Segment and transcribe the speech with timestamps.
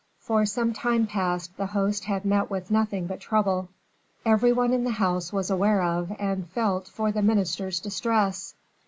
[0.17, 3.69] For some time past the host had met with nothing but trouble.
[4.25, 8.55] Every one in the house was aware of and felt for the minister's distress.